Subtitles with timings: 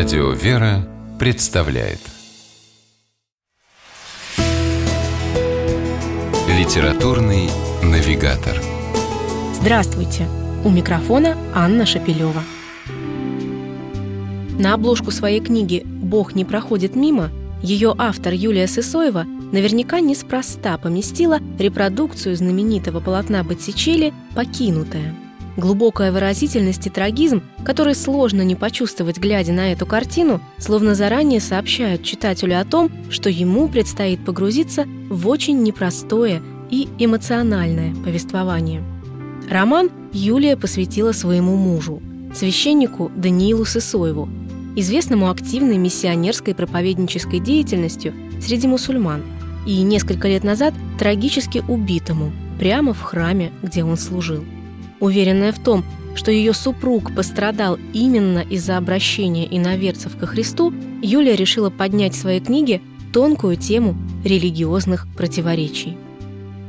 [0.00, 1.98] Радио «Вера» представляет
[6.48, 7.50] Литературный
[7.82, 8.58] навигатор
[9.60, 10.26] Здравствуйте!
[10.64, 12.42] У микрофона Анна Шапилева.
[14.58, 17.28] На обложку своей книги «Бог не проходит мимо»
[17.62, 25.14] ее автор Юлия Сысоева наверняка неспроста поместила репродукцию знаменитого полотна Боттичелли «Покинутая».
[25.56, 32.04] Глубокая выразительность и трагизм, который сложно не почувствовать, глядя на эту картину, словно заранее сообщают
[32.04, 38.82] читателю о том, что ему предстоит погрузиться в очень непростое и эмоциональное повествование.
[39.50, 42.00] Роман Юлия посвятила своему мужу,
[42.34, 44.28] священнику Даниилу Сысоеву,
[44.76, 49.22] известному активной миссионерской проповеднической деятельностью среди мусульман
[49.66, 54.44] и несколько лет назад трагически убитому прямо в храме, где он служил.
[55.00, 61.70] Уверенная в том, что ее супруг пострадал именно из-за обращения иноверцев ко Христу, Юлия решила
[61.70, 62.80] поднять в своей книге
[63.12, 65.96] тонкую тему религиозных противоречий.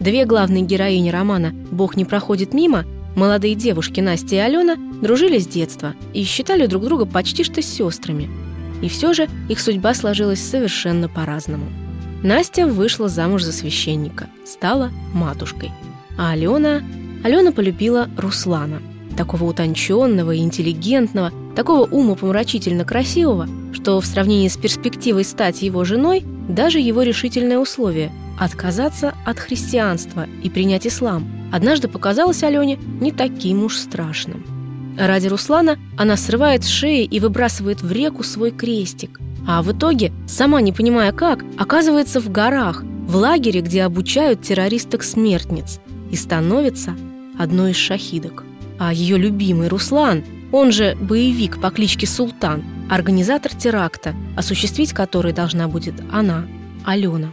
[0.00, 2.84] Две главные героини романа «Бог не проходит мимо»
[3.14, 8.28] молодые девушки Настя и Алена дружили с детства и считали друг друга почти что сестрами.
[8.82, 11.66] И все же их судьба сложилась совершенно по-разному.
[12.22, 15.70] Настя вышла замуж за священника, стала матушкой.
[16.18, 16.82] А Алена
[17.26, 18.80] Алена полюбила Руслана,
[19.16, 26.22] такого утонченного и интеллигентного, такого умопомрачительно красивого, что в сравнении с перспективой стать его женой,
[26.48, 33.64] даже его решительное условие– отказаться от христианства и принять ислам– однажды показалось Алене не таким
[33.64, 34.46] уж страшным.
[34.96, 40.12] Ради Руслана она срывает с шеи и выбрасывает в реку свой крестик, а в итоге,
[40.28, 45.80] сама не понимая как, оказывается в горах, в лагере, где обучают террористок-смертниц,
[46.12, 46.94] и становится
[47.38, 48.44] одной из шахидок.
[48.78, 55.68] А ее любимый Руслан, он же боевик по кличке Султан, организатор теракта, осуществить который должна
[55.68, 56.46] будет она,
[56.84, 57.30] Алена.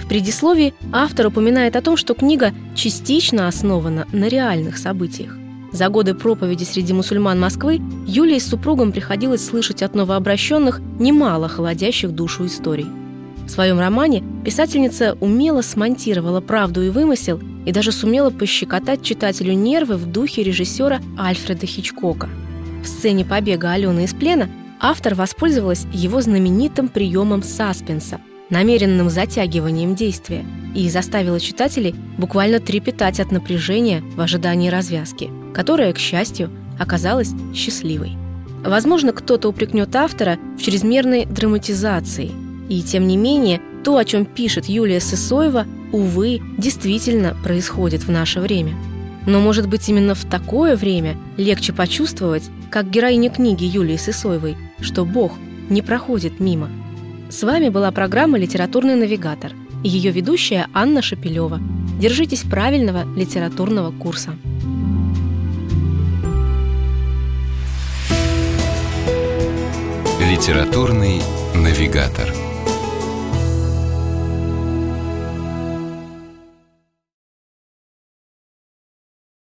[0.00, 5.36] В предисловии автор упоминает о том, что книга частично основана на реальных событиях.
[5.72, 12.12] За годы проповеди среди мусульман Москвы Юлии с супругом приходилось слышать от новообращенных немало холодящих
[12.12, 12.86] душу историй.
[13.50, 19.96] В своем романе писательница умело смонтировала правду и вымысел и даже сумела пощекотать читателю нервы
[19.96, 22.28] в духе режиссера Альфреда Хичкока.
[22.84, 30.44] В сцене побега Алены из плена автор воспользовалась его знаменитым приемом саспенса, намеренным затягиванием действия,
[30.76, 38.12] и заставила читателей буквально трепетать от напряжения в ожидании развязки, которая, к счастью, оказалась счастливой.
[38.64, 42.30] Возможно, кто-то упрекнет автора в чрезмерной драматизации,
[42.70, 48.40] и тем не менее то, о чем пишет Юлия Сысоева, увы, действительно происходит в наше
[48.40, 48.74] время.
[49.26, 55.04] Но, может быть, именно в такое время легче почувствовать, как героиня книги Юлии Сысоевой, что
[55.04, 55.32] Бог
[55.68, 56.70] не проходит мимо.
[57.28, 59.52] С вами была программа «Литературный навигатор»
[59.82, 61.60] и ее ведущая Анна Шапилева.
[62.00, 64.36] Держитесь правильного литературного курса.
[70.20, 71.20] Литературный
[71.54, 72.32] навигатор.